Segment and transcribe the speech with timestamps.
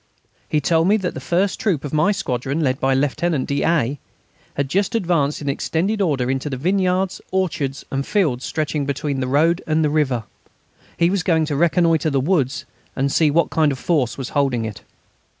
[0.49, 3.99] He told me that the first troop of my squadron, led by Lieutenant d'A.,
[4.55, 9.27] had just advanced, in extended order, into the vineyards, orchards, and fields stretching between the
[9.27, 10.23] road and the river.
[10.97, 14.65] He was going to reconnoitre the woods and see what kind of force was holding
[14.65, 14.81] it.